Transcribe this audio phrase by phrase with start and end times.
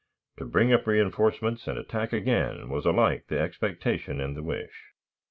[0.37, 4.89] To bring up reënforcements and attack again was alike the expectation and the wish.